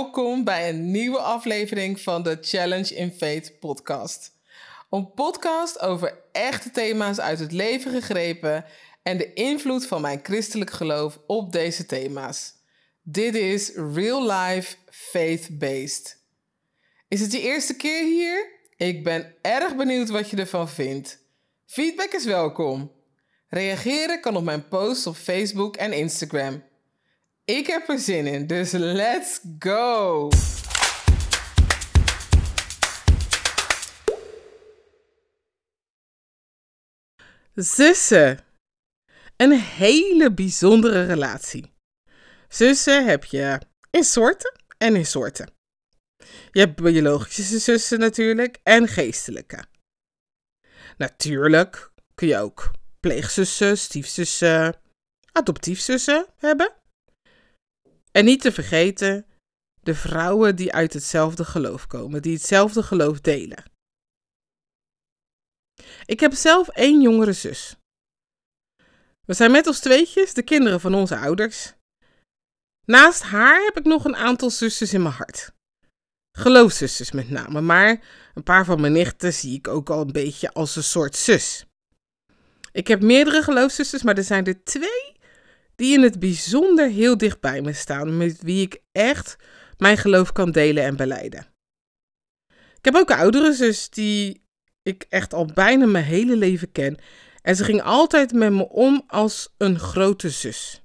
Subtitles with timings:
[0.00, 4.32] Welkom bij een nieuwe aflevering van de Challenge in Faith podcast.
[4.90, 8.64] Een podcast over echte thema's uit het leven gegrepen
[9.02, 12.54] en de invloed van mijn christelijk geloof op deze thema's.
[13.02, 16.18] Dit is Real Life Faith Based.
[17.08, 18.48] Is het je eerste keer hier?
[18.76, 21.18] Ik ben erg benieuwd wat je ervan vindt.
[21.66, 22.92] Feedback is welkom.
[23.48, 26.62] Reageren kan op mijn posts op Facebook en Instagram.
[27.50, 30.28] Ik heb er zin in, dus let's go!
[37.54, 38.38] Zussen.
[39.36, 41.72] Een hele bijzondere relatie.
[42.48, 45.52] Zussen heb je in soorten en in soorten.
[46.52, 49.64] Je hebt biologische zussen natuurlijk en geestelijke.
[50.96, 54.76] Natuurlijk kun je ook pleegzussen, stiefzussen,
[55.32, 56.79] adoptiefzussen hebben.
[58.12, 59.26] En niet te vergeten
[59.82, 63.64] de vrouwen die uit hetzelfde geloof komen, die hetzelfde geloof delen.
[66.04, 67.76] Ik heb zelf één jongere zus.
[69.26, 71.72] We zijn met ons tweetjes de kinderen van onze ouders.
[72.86, 75.52] Naast haar heb ik nog een aantal zusters in mijn hart.
[76.38, 80.52] Geloofszusters met name, maar een paar van mijn nichten zie ik ook al een beetje
[80.52, 81.64] als een soort zus.
[82.72, 85.12] Ik heb meerdere geloofszusters, maar er zijn er twee
[85.80, 89.36] die in het bijzonder heel dicht bij me staan, met wie ik echt
[89.78, 91.46] mijn geloof kan delen en beleiden.
[92.48, 94.44] Ik heb ook een oudere zus die
[94.82, 96.98] ik echt al bijna mijn hele leven ken
[97.42, 100.82] en ze ging altijd met me om als een grote zus.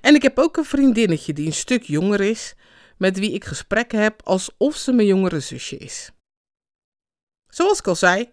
[0.00, 2.54] En ik heb ook een vriendinnetje die een stuk jonger is,
[2.98, 6.10] met wie ik gesprekken heb alsof ze mijn jongere zusje is.
[7.48, 8.32] Zoals ik al zei,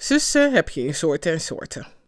[0.00, 1.99] zussen heb je in soorten en soorten.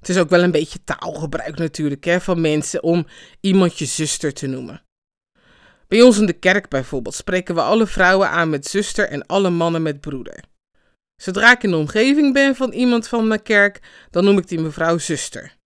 [0.00, 3.06] Het is ook wel een beetje taalgebruik natuurlijk hè, van mensen om
[3.40, 4.82] iemand je zuster te noemen.
[5.88, 9.50] Bij ons in de kerk bijvoorbeeld spreken we alle vrouwen aan met zuster en alle
[9.50, 10.44] mannen met broeder.
[11.22, 14.60] Zodra ik in de omgeving ben van iemand van mijn kerk, dan noem ik die
[14.60, 15.56] mevrouw zuster.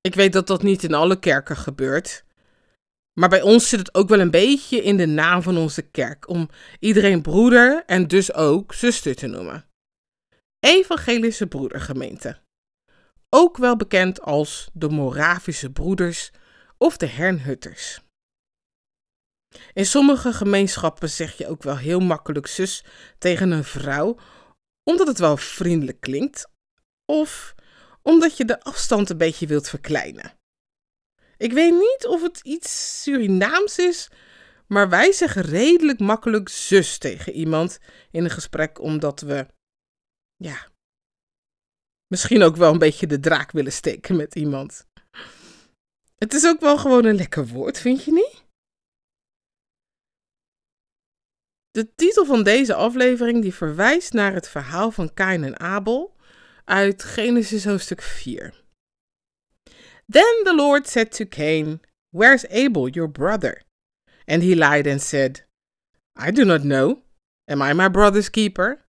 [0.00, 2.24] Ik weet dat dat niet in alle kerken gebeurt.
[3.20, 6.28] Maar bij ons zit het ook wel een beetje in de naam van onze kerk
[6.28, 9.64] om iedereen broeder en dus ook zuster te noemen.
[10.60, 12.43] Evangelische Broedergemeente.
[13.36, 16.30] Ook wel bekend als de Moravische Broeders
[16.78, 18.00] of de Hernhutters.
[19.72, 22.84] In sommige gemeenschappen zeg je ook wel heel makkelijk zus
[23.18, 24.18] tegen een vrouw,
[24.82, 26.46] omdat het wel vriendelijk klinkt,
[27.04, 27.54] of
[28.02, 30.38] omdat je de afstand een beetje wilt verkleinen.
[31.36, 34.10] Ik weet niet of het iets Surinaams is,
[34.66, 37.78] maar wij zeggen redelijk makkelijk zus tegen iemand
[38.10, 39.46] in een gesprek, omdat we,
[40.36, 40.72] ja,
[42.14, 44.86] misschien ook wel een beetje de draak willen steken met iemand.
[46.16, 48.44] Het is ook wel gewoon een lekker woord, vind je niet?
[51.70, 56.16] De titel van deze aflevering die verwijst naar het verhaal van Kain en Abel
[56.64, 58.62] uit Genesis hoofdstuk 4.
[60.06, 61.80] Then the Lord said to Cain,
[62.10, 63.62] Where's Abel, your brother?
[64.24, 65.46] And he lied and said,
[66.26, 67.02] I do not know.
[67.48, 68.83] Am I my brother's keeper?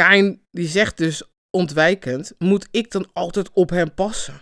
[0.00, 4.40] Kain die zegt dus ontwijkend, moet ik dan altijd op hem passen?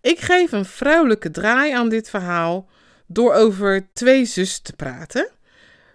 [0.00, 2.68] Ik geef een vrouwelijke draai aan dit verhaal
[3.06, 5.30] door over twee zussen te praten.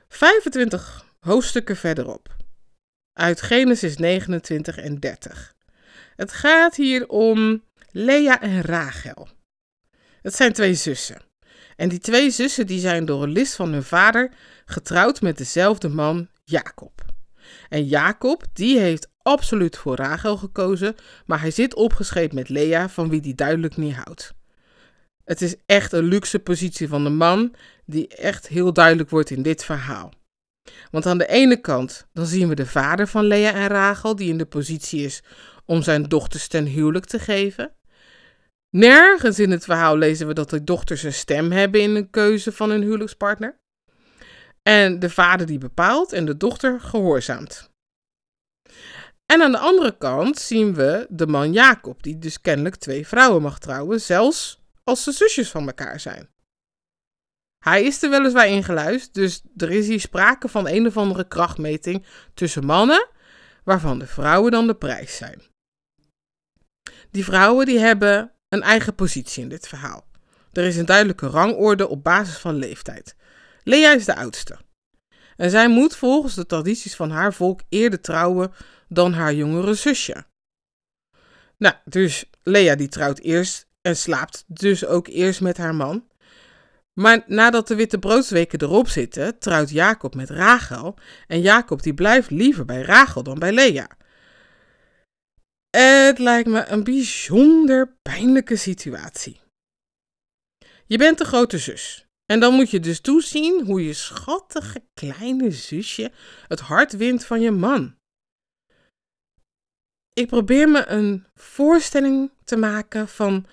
[0.07, 2.35] 25 hoofdstukken verderop.
[3.13, 5.53] Uit Genesis 29 en 30.
[6.15, 9.27] Het gaat hier om Lea en Rachel.
[10.21, 11.21] Het zijn twee zussen.
[11.75, 14.31] En die twee zussen die zijn door een list van hun vader
[14.65, 17.05] getrouwd met dezelfde man, Jacob.
[17.69, 20.95] En Jacob die heeft absoluut voor Rachel gekozen,
[21.25, 24.33] maar hij zit opgescheept met Lea, van wie hij duidelijk niet houdt.
[25.23, 27.55] Het is echt een luxe positie van de man,
[27.85, 30.11] die echt heel duidelijk wordt in dit verhaal.
[30.91, 34.29] Want aan de ene kant, dan zien we de vader van Lea en Rachel, die
[34.29, 35.23] in de positie is
[35.65, 37.75] om zijn dochters ten huwelijk te geven.
[38.69, 42.51] Nergens in het verhaal lezen we dat de dochters een stem hebben in de keuze
[42.51, 43.61] van hun huwelijkspartner.
[44.69, 47.71] En de vader die bepaalt en de dochter gehoorzaamt.
[49.25, 53.41] En aan de andere kant zien we de man Jacob, die dus kennelijk twee vrouwen
[53.41, 56.29] mag trouwen, zelfs als ze zusjes van elkaar zijn.
[57.63, 62.05] Hij is er weliswaar ingeluisterd, dus er is hier sprake van een of andere krachtmeting
[62.33, 63.07] tussen mannen,
[63.63, 65.41] waarvan de vrouwen dan de prijs zijn.
[67.11, 70.05] Die vrouwen die hebben een eigen positie in dit verhaal.
[70.51, 73.15] Er is een duidelijke rangorde op basis van leeftijd.
[73.63, 74.57] Lea is de oudste.
[75.35, 78.53] En zij moet volgens de tradities van haar volk eerder trouwen
[78.87, 80.25] dan haar jongere zusje.
[81.57, 86.07] Nou, dus Lea die trouwt eerst en slaapt dus ook eerst met haar man.
[86.93, 90.97] Maar nadat de witte broodsweken erop zitten, trouwt Jacob met Rachel.
[91.27, 93.87] En Jacob die blijft liever bij Rachel dan bij Lea.
[95.69, 99.41] Het lijkt me een bijzonder pijnlijke situatie.
[100.85, 102.02] Je bent de grote zus.
[102.25, 106.11] En dan moet je dus toezien hoe je schattige kleine zusje
[106.47, 107.95] het hart wint van je man.
[110.13, 113.45] Ik probeer me een voorstelling te maken van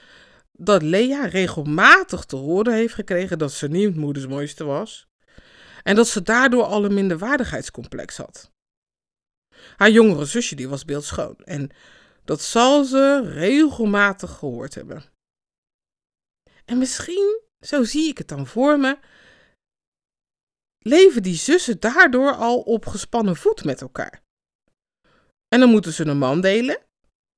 [0.52, 5.08] dat Lea regelmatig te horen heeft gekregen dat ze niet moeders mooiste was.
[5.82, 8.52] En dat ze daardoor al een minderwaardigheidscomplex had.
[9.76, 11.70] Haar jongere zusje die was beeldschoon en
[12.24, 15.04] dat zal ze regelmatig gehoord hebben.
[16.64, 18.98] En misschien, zo zie ik het dan voor me,
[20.78, 24.22] leven die zussen daardoor al op gespannen voet met elkaar.
[25.48, 26.78] En dan moeten ze een man delen,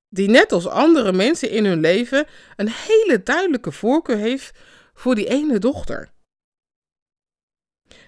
[0.08, 2.26] die net als andere mensen in hun leven
[2.56, 4.58] een hele duidelijke voorkeur heeft
[4.94, 6.10] voor die ene dochter.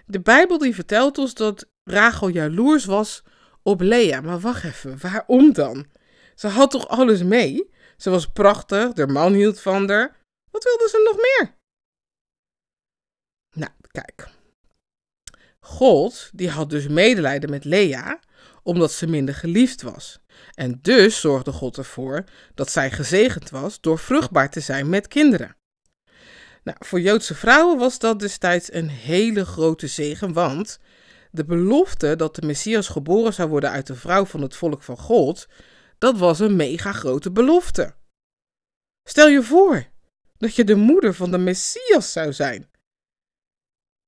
[0.06, 3.22] De Bijbel die vertelt ons dat Rachel jaloers was
[3.62, 4.20] op Lea.
[4.20, 5.86] Maar wacht even, waarom dan?
[6.34, 7.70] Ze had toch alles mee?
[7.96, 10.20] Ze was prachtig, de man hield van haar.
[10.50, 11.62] Wat wilde ze nog meer?
[13.54, 14.28] Nou, kijk.
[15.60, 18.20] God, die had dus medelijden met Lea,
[18.62, 20.18] omdat ze minder geliefd was.
[20.54, 22.24] En dus zorgde God ervoor
[22.54, 25.56] dat zij gezegend was door vruchtbaar te zijn met kinderen.
[26.62, 30.78] Nou, voor Joodse vrouwen was dat destijds een hele grote zegen, want
[31.30, 34.98] de belofte dat de Messias geboren zou worden uit de vrouw van het volk van
[34.98, 35.48] God,
[35.98, 37.94] dat was een mega grote belofte.
[39.08, 39.86] Stel je voor
[40.36, 42.68] dat je de moeder van de Messias zou zijn.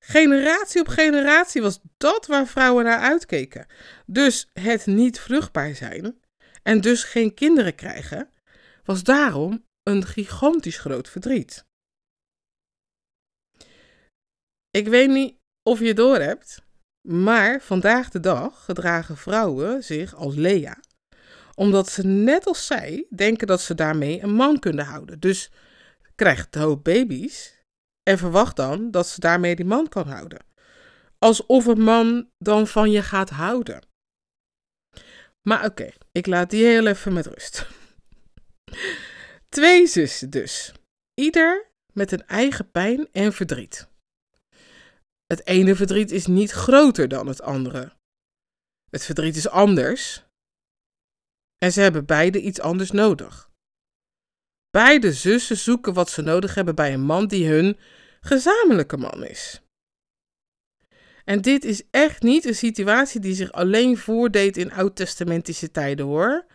[0.08, 3.66] Generatie op generatie was dat waar vrouwen naar uitkeken.
[4.06, 6.20] Dus het niet vruchtbaar zijn
[6.62, 8.30] en dus geen kinderen krijgen,
[8.84, 11.64] was daarom een gigantisch groot verdriet.
[14.70, 16.62] Ik weet niet of je door hebt,
[17.08, 20.80] maar vandaag de dag gedragen vrouwen zich als Lea,
[21.54, 25.20] omdat ze net als zij denken dat ze daarmee een man kunnen houden.
[25.20, 25.50] Dus
[26.14, 27.55] krijgt de hoop baby's
[28.08, 30.44] en verwacht dan dat ze daarmee die man kan houden.
[31.18, 33.86] Alsof een man dan van je gaat houden.
[35.48, 37.66] Maar oké, ik laat die heel even met rust.
[39.56, 40.72] Twee zussen dus.
[41.14, 43.88] Ieder met een eigen pijn en verdriet.
[45.26, 47.96] Het ene verdriet is niet groter dan het andere.
[48.90, 50.24] Het verdriet is anders.
[51.58, 53.50] En ze hebben beide iets anders nodig.
[54.76, 57.78] Beide zussen zoeken wat ze nodig hebben bij een man die hun
[58.20, 59.62] gezamenlijke man is.
[61.24, 66.46] En dit is echt niet een situatie die zich alleen voordeed in oud-testamentische tijden hoor.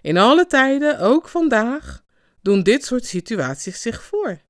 [0.00, 2.04] In alle tijden, ook vandaag,
[2.42, 4.40] doen dit soort situaties zich voor.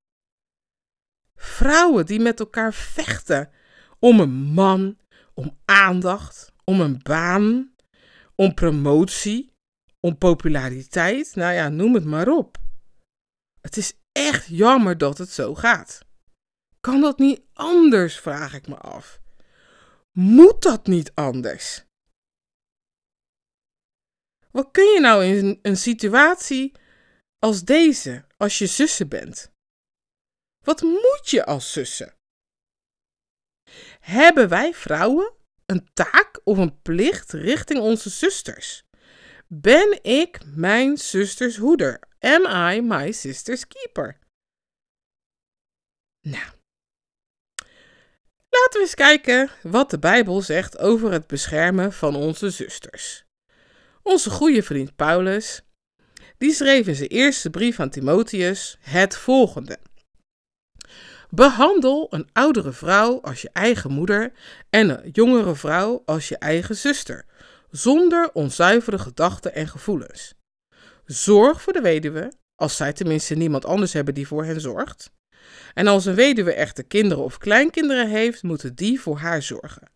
[1.36, 3.50] Vrouwen die met elkaar vechten
[3.98, 4.98] om een man,
[5.34, 7.74] om aandacht, om een baan,
[8.34, 9.52] om promotie,
[10.00, 12.59] om populariteit, nou ja, noem het maar op.
[13.60, 16.00] Het is echt jammer dat het zo gaat.
[16.80, 19.20] Kan dat niet anders, vraag ik me af.
[20.12, 21.84] Moet dat niet anders?
[24.50, 26.72] Wat kun je nou in een situatie
[27.38, 29.52] als deze, als je zussen bent?
[30.64, 32.14] Wat moet je als zussen?
[34.00, 35.32] Hebben wij vrouwen
[35.66, 38.82] een taak of een plicht richting onze zusters?
[39.46, 42.09] Ben ik mijn zusters hoeder?
[42.20, 44.18] Am I my sister's keeper?
[46.20, 46.60] Nou,
[48.50, 53.24] Laten we eens kijken wat de Bijbel zegt over het beschermen van onze zusters.
[54.02, 55.62] Onze goede vriend Paulus,
[56.38, 59.78] die schreef in zijn eerste brief aan Timotheus het volgende.
[61.28, 64.32] Behandel een oudere vrouw als je eigen moeder
[64.70, 67.24] en een jongere vrouw als je eigen zuster,
[67.70, 70.34] zonder onzuivere gedachten en gevoelens.
[71.12, 75.12] Zorg voor de weduwe, als zij tenminste niemand anders hebben die voor hen zorgt.
[75.74, 79.90] En als een weduwe echte kinderen of kleinkinderen heeft, moeten die voor haar zorgen.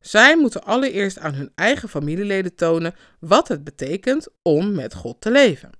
[0.00, 5.30] Zij moeten allereerst aan hun eigen familieleden tonen wat het betekent om met God te
[5.30, 5.70] leven.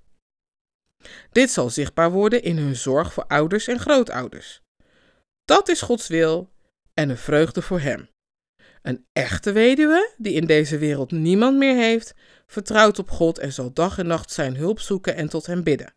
[1.30, 4.62] Dit zal zichtbaar worden in hun zorg voor ouders en grootouders.
[5.44, 6.52] Dat is Gods wil
[6.94, 8.11] en een vreugde voor Hem.
[8.82, 12.14] Een echte weduwe, die in deze wereld niemand meer heeft,
[12.46, 15.94] vertrouwt op God en zal dag en nacht zijn hulp zoeken en tot Hem bidden.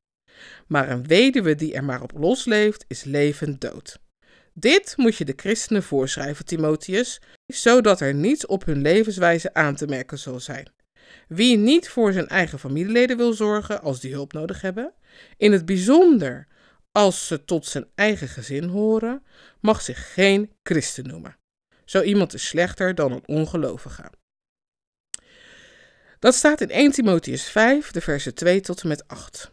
[0.68, 4.00] Maar een weduwe die er maar op losleeft, is levend dood.
[4.54, 9.88] Dit moet je de christenen voorschrijven, Timotheus, zodat er niets op hun levenswijze aan te
[9.88, 10.74] merken zal zijn.
[11.28, 14.94] Wie niet voor zijn eigen familieleden wil zorgen als die hulp nodig hebben,
[15.38, 16.48] in het bijzonder
[16.92, 19.24] als ze tot zijn eigen gezin horen,
[19.60, 21.38] mag zich geen christen noemen.
[21.86, 24.12] Zo iemand is slechter dan een ongelovige.
[26.20, 29.52] Dat staat in 1 Timotheus 5, de versen 2 tot en met 8.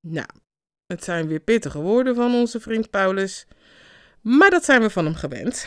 [0.00, 0.28] Nou,
[0.86, 3.46] het zijn weer pittige woorden van onze vriend Paulus,
[4.20, 5.66] maar dat zijn we van hem gewend.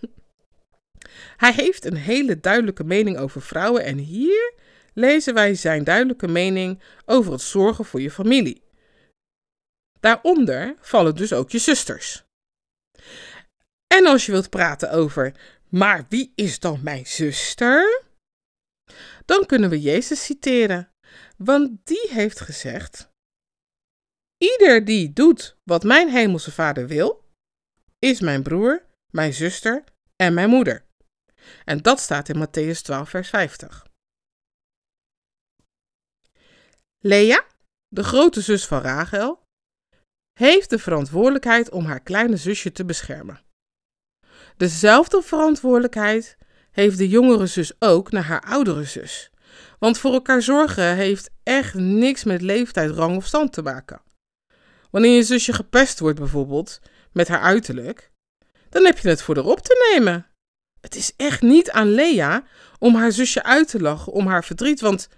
[1.36, 4.54] Hij heeft een hele duidelijke mening over vrouwen en hier
[4.94, 8.62] lezen wij zijn duidelijke mening over het zorgen voor je familie.
[10.00, 12.27] Daaronder vallen dus ook je zusters.
[13.94, 15.34] En als je wilt praten over,
[15.68, 18.02] maar wie is dan mijn zuster?
[19.24, 20.92] Dan kunnen we Jezus citeren,
[21.36, 23.08] want die heeft gezegd:
[24.36, 27.24] Ieder die doet wat mijn hemelse vader wil,
[27.98, 29.84] is mijn broer, mijn zuster
[30.16, 30.84] en mijn moeder.
[31.64, 33.86] En dat staat in Matthäus 12, vers 50.
[36.98, 37.46] Lea,
[37.88, 39.42] de grote zus van Rachel,
[40.38, 43.46] heeft de verantwoordelijkheid om haar kleine zusje te beschermen.
[44.58, 46.36] Dezelfde verantwoordelijkheid
[46.70, 49.30] heeft de jongere zus ook naar haar oudere zus.
[49.78, 54.02] Want voor elkaar zorgen heeft echt niks met leeftijd, rang of stand te maken.
[54.90, 56.80] Wanneer je zusje gepest wordt bijvoorbeeld,
[57.12, 58.10] met haar uiterlijk,
[58.68, 60.26] dan heb je het voor erop te nemen.
[60.80, 62.44] Het is echt niet aan Lea
[62.78, 65.08] om haar zusje uit te lachen om haar verdriet, want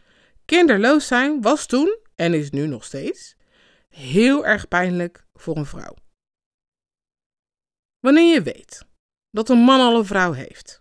[0.44, 3.36] kinderloos zijn was toen, en is nu nog steeds,
[3.88, 5.94] heel erg pijnlijk voor een vrouw.
[8.00, 8.88] Wanneer je weet
[9.30, 10.78] dat een man al een vrouw heeft,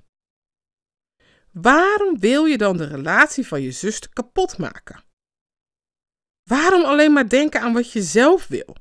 [1.52, 5.04] waarom wil je dan de relatie van je zuster kapot maken?
[6.50, 8.76] Waarom alleen maar denken aan wat je zelf wil?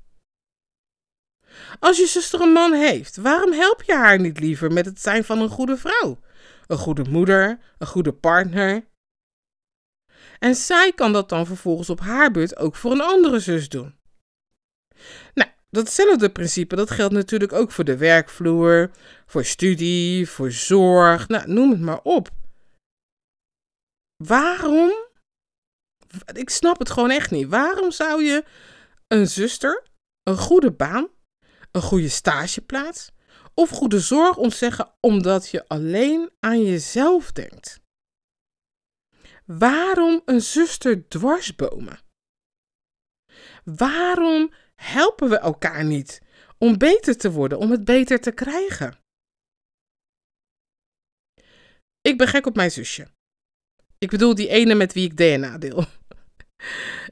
[1.80, 5.25] Als je zuster een man heeft, waarom help je haar niet liever met het zijn
[5.25, 6.20] van een goede vrouw?
[6.66, 8.87] Een goede moeder, een goede partner?
[10.38, 13.98] En zij kan dat dan vervolgens op haar beurt ook voor een andere zus doen.
[15.34, 18.90] Nou, datzelfde principe dat geldt natuurlijk ook voor de werkvloer,
[19.26, 22.30] voor studie, voor zorg, nou, noem het maar op.
[24.25, 24.92] Waarom?
[26.32, 27.48] Ik snap het gewoon echt niet.
[27.48, 28.44] Waarom zou je
[29.06, 29.87] een zuster
[30.22, 31.08] een goede baan,
[31.72, 33.10] een goede stageplaats
[33.54, 37.80] of goede zorg ontzeggen omdat je alleen aan jezelf denkt?
[39.44, 41.98] Waarom een zuster dwarsbomen?
[43.64, 46.23] Waarom helpen we elkaar niet
[46.58, 48.99] om beter te worden, om het beter te krijgen?
[52.00, 53.08] Ik ben gek op mijn zusje.
[53.99, 55.85] Ik bedoel die ene met wie ik DNA deel.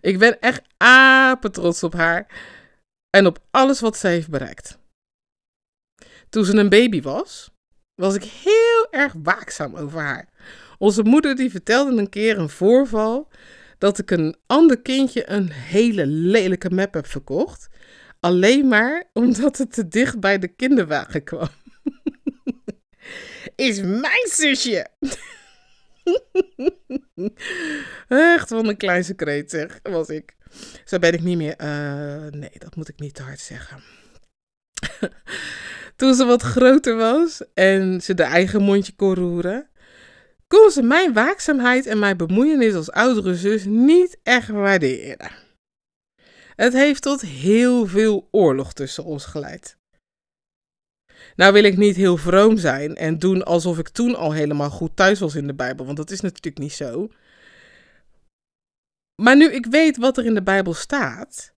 [0.00, 2.26] Ik ben echt apen trots op haar
[3.10, 4.78] en op alles wat ze heeft bereikt.
[6.28, 7.50] Toen ze een baby was,
[7.94, 10.28] was ik heel erg waakzaam over haar.
[10.78, 13.28] Onze moeder die vertelde een keer een voorval
[13.78, 17.68] dat ik een ander kindje een hele lelijke map heb verkocht.
[18.20, 21.48] Alleen maar omdat het te dicht bij de kinderwagen kwam.
[23.56, 24.86] Is mijn zusje!
[28.08, 30.36] Echt van een klein secreet zeg, was ik.
[30.84, 31.54] Zo ben ik niet meer.
[31.60, 33.82] Uh, nee, dat moet ik niet te hard zeggen.
[35.96, 39.70] Toen ze wat groter was en ze de eigen mondje kon roeren,
[40.46, 45.30] kon ze mijn waakzaamheid en mijn bemoeienis als oudere zus niet echt waarderen.
[46.56, 49.76] Het heeft tot heel veel oorlog tussen ons geleid.
[51.36, 54.96] Nou wil ik niet heel vroom zijn en doen alsof ik toen al helemaal goed
[54.96, 57.08] thuis was in de Bijbel, want dat is natuurlijk niet zo.
[59.22, 61.54] Maar nu ik weet wat er in de Bijbel staat,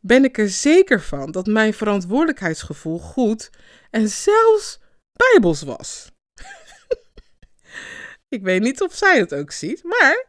[0.00, 3.50] ben ik er zeker van dat mijn verantwoordelijkheidsgevoel goed
[3.90, 4.80] en zelfs
[5.12, 6.11] bijbels was.
[8.32, 10.26] Ik weet niet of zij het ook ziet, maar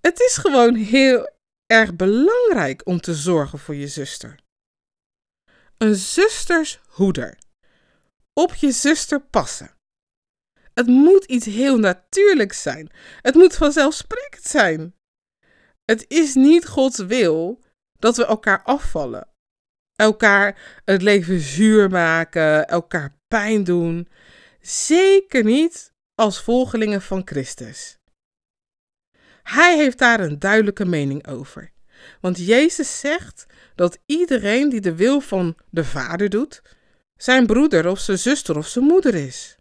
[0.00, 1.30] het is gewoon heel
[1.66, 4.34] erg belangrijk om te zorgen voor je zuster.
[5.78, 7.38] Een zusters hoeder.
[8.32, 9.70] Op je zuster passen.
[10.74, 12.90] Het moet iets heel natuurlijks zijn.
[13.22, 14.94] Het moet vanzelfsprekend zijn.
[15.84, 17.60] Het is niet Gods wil
[17.98, 19.28] dat we elkaar afvallen.
[19.94, 24.08] Elkaar het leven zuur maken, elkaar pijn doen.
[24.60, 25.89] Zeker niet
[26.20, 27.98] als volgelingen van Christus.
[29.42, 31.72] Hij heeft daar een duidelijke mening over.
[32.20, 36.62] Want Jezus zegt dat iedereen die de wil van de Vader doet,
[37.16, 39.58] zijn broeder of zijn zuster of zijn moeder is.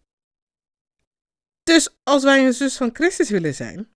[1.63, 3.93] Dus als wij een zus van Christus willen zijn,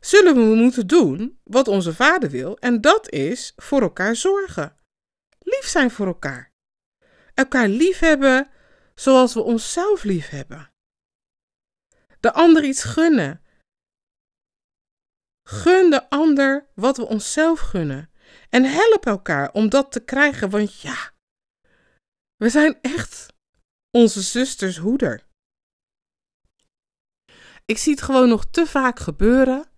[0.00, 4.76] zullen we moeten doen wat onze Vader wil, en dat is voor elkaar zorgen.
[5.38, 6.52] Lief zijn voor elkaar.
[7.34, 8.50] Elkaar lief hebben
[8.94, 10.74] zoals we onszelf lief hebben.
[12.26, 13.42] De ander iets gunnen.
[15.48, 18.10] Gun de ander wat we onszelf gunnen.
[18.50, 21.12] En help elkaar om dat te krijgen, want ja,
[22.36, 23.26] we zijn echt
[23.90, 25.26] onze zusters hoeder.
[27.64, 29.68] Ik zie het gewoon nog te vaak gebeuren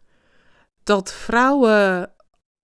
[0.83, 2.15] dat vrouwen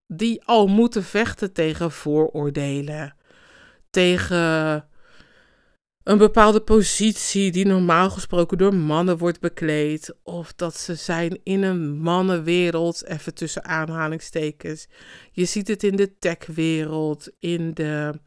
[0.07, 3.17] die al moeten vechten tegen vooroordelen,
[3.91, 4.89] tegen
[6.05, 11.63] een bepaalde positie die normaal gesproken door mannen wordt bekleed, of dat ze zijn in
[11.63, 14.87] een mannenwereld, even tussen aanhalingstekens.
[15.33, 18.21] Je ziet het in de techwereld, in, de,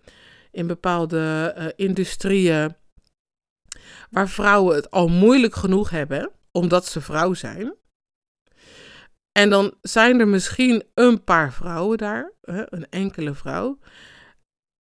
[0.52, 2.76] in bepaalde uh, industrieën,
[4.10, 7.76] waar vrouwen het al moeilijk genoeg hebben, omdat ze vrouw zijn.
[9.32, 13.80] En dan zijn er misschien een paar vrouwen daar, een enkele vrouw.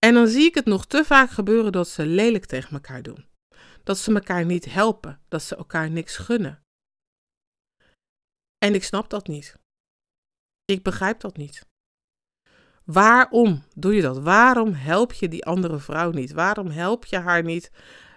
[0.04, 3.26] En dan zie ik het nog te vaak gebeuren dat ze lelijk tegen elkaar doen.
[3.82, 6.62] Dat ze elkaar niet helpen, dat ze elkaar niks gunnen.
[8.58, 9.56] En ik snap dat niet.
[10.64, 11.66] Ik begrijp dat niet.
[12.84, 14.18] Waarom doe je dat?
[14.18, 16.32] Waarom help je die andere vrouw niet?
[16.32, 17.70] Waarom help je haar niet,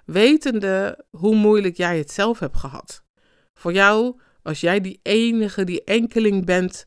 [0.05, 3.03] wetende hoe moeilijk jij het zelf hebt gehad?
[3.53, 6.85] Voor jou, als jij die enige, die enkeling bent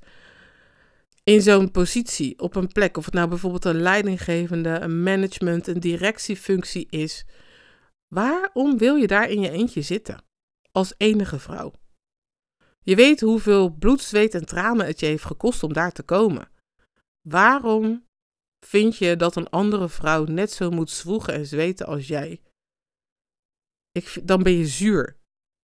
[1.23, 5.81] in zo'n positie, op een plek, of het nou bijvoorbeeld een leidinggevende, een management, een
[5.81, 7.25] directiefunctie is,
[8.09, 10.25] waarom wil je daar in je eentje zitten?
[10.73, 11.73] Als enige vrouw.
[12.83, 16.51] Je weet hoeveel bloed, zweet en tranen het je heeft gekost om daar te komen.
[17.29, 18.07] Waarom
[18.67, 22.43] vind je dat een andere vrouw net zo moet zwoegen en zweten als jij?
[23.93, 25.20] Ik, dan ben je zuur.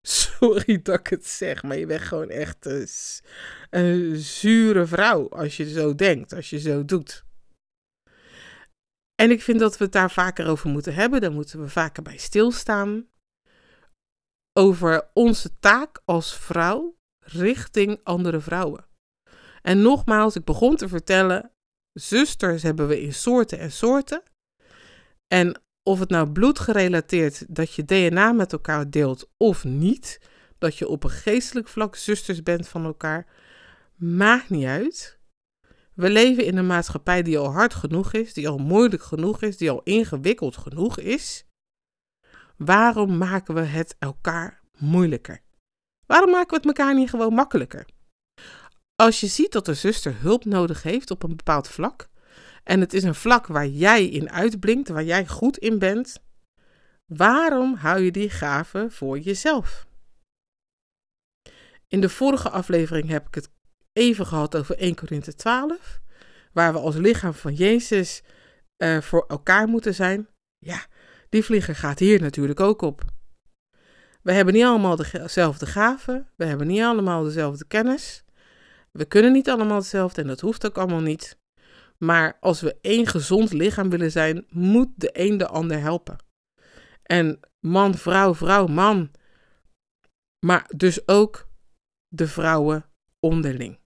[0.07, 2.67] Sorry dat ik het zeg, maar je bent gewoon echt
[3.71, 7.25] een, zure vrouw als je zo denkt, als je zo doet.
[9.15, 11.21] En ik vind dat we het daar vaker over moeten hebben.
[11.21, 13.09] Daar moeten we vaker bij stilstaan.
[14.59, 18.87] Over onze taak als vrouw richting andere vrouwen.
[19.63, 21.51] En nogmaals, ik begon te vertellen:
[21.93, 24.23] zusters hebben we in soorten en soorten.
[25.27, 30.21] En of het nou bloedgerelateerd dat je DNA met elkaar deelt of niet,
[30.59, 33.27] dat je op een geestelijk vlak zusters bent van elkaar,
[33.95, 35.19] maakt niet uit.
[35.95, 39.57] We leven in een maatschappij die al hard genoeg is, die al moeilijk genoeg is,
[39.57, 41.47] die al ingewikkeld genoeg is.
[42.57, 45.43] Waarom maken we het elkaar moeilijker?
[46.07, 47.87] Waarom maken we het elkaar niet gewoon makkelijker?
[48.97, 52.09] Als je ziet dat een zuster hulp nodig heeft op een bepaald vlak,
[52.65, 56.23] en het is een vlak waar jij in uitblinkt, waar jij goed in bent,
[57.07, 59.87] waarom hou je die gave voor jezelf?
[61.89, 63.51] In de vorige aflevering heb ik het
[63.93, 66.01] even gehad over 1 Korinthe 12,
[66.53, 68.23] waar we als lichaam van Jezus
[68.83, 70.29] uh, voor elkaar moeten zijn.
[70.59, 70.87] Ja,
[71.29, 73.03] die vlieger gaat hier natuurlijk ook op.
[74.23, 78.25] We hebben niet allemaal dezelfde gaven, we hebben niet allemaal dezelfde kennis.
[78.91, 81.39] We kunnen niet allemaal hetzelfde en dat hoeft ook allemaal niet.
[81.99, 86.17] Maar als we één gezond lichaam willen zijn, moet de een de ander helpen.
[87.03, 89.11] En man, vrouw, vrouw, man.
[90.47, 91.49] Maar dus ook
[92.09, 92.85] de vrouwen
[93.21, 93.79] onderling.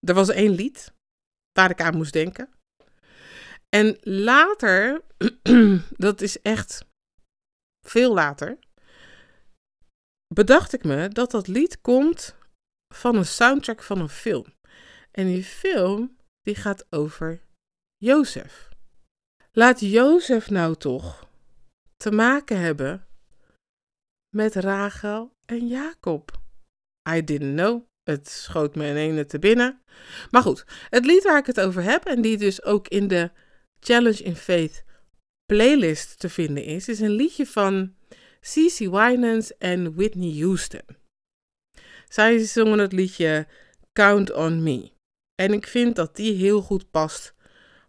[0.00, 0.92] Er was één lied
[1.52, 2.48] waar ik aan moest denken.
[3.68, 5.02] En later,
[6.06, 6.84] dat is echt
[7.86, 8.58] veel later,
[10.34, 12.36] bedacht ik me dat dat lied komt
[12.94, 14.44] van een soundtrack van een film.
[15.10, 17.40] En die film die gaat over
[17.96, 18.68] Jozef.
[19.52, 21.28] Laat Jozef nou toch
[21.96, 23.06] te maken hebben
[24.36, 26.40] met Rachel en Jacob.
[27.08, 27.82] I didn't know.
[28.02, 29.82] Het schoot me in ene te binnen.
[30.30, 33.30] Maar goed, het lied waar ik het over heb en die dus ook in de
[33.80, 34.84] Challenge in Faith
[35.46, 37.94] playlist te vinden is, is een liedje van
[38.40, 41.02] CC Winans en Whitney Houston.
[42.14, 43.46] Zij zongen het liedje
[43.92, 44.90] Count on Me.
[45.34, 47.34] En ik vind dat die heel goed past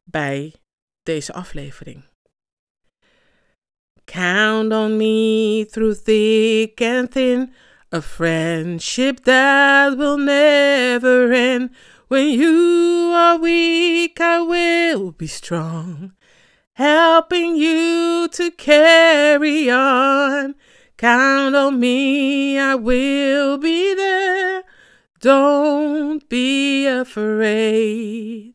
[0.03, 0.53] bij
[1.03, 2.03] deze aflevering.
[4.05, 7.53] Count on me through thick and thin,
[7.93, 11.71] a friendship that will never end.
[12.07, 16.15] When you are weak, I will be strong,
[16.71, 20.55] helping you to carry on.
[20.97, 24.63] Count on me, I will be there.
[25.19, 28.53] Don't be afraid.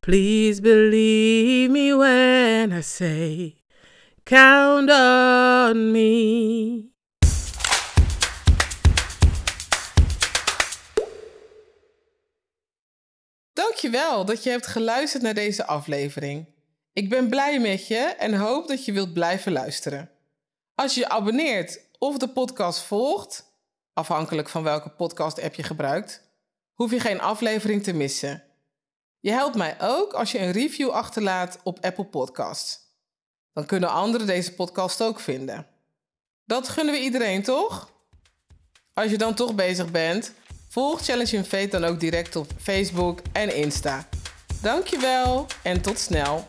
[0.00, 3.56] Please believe me when I say,
[4.24, 6.90] Count on me.
[13.52, 16.46] Dankjewel dat je hebt geluisterd naar deze aflevering.
[16.92, 20.11] Ik ben blij met je en hoop dat je wilt blijven luisteren.
[20.82, 23.44] Als je abonneert of de podcast volgt,
[23.92, 26.22] afhankelijk van welke podcast-app je gebruikt,
[26.74, 28.42] hoef je geen aflevering te missen.
[29.20, 32.78] Je helpt mij ook als je een review achterlaat op Apple Podcasts.
[33.52, 35.66] Dan kunnen anderen deze podcast ook vinden.
[36.44, 37.92] Dat gunnen we iedereen, toch?
[38.92, 40.32] Als je dan toch bezig bent,
[40.68, 44.08] volg Challenge in Fate dan ook direct op Facebook en Insta.
[44.62, 46.44] Dankjewel en tot snel.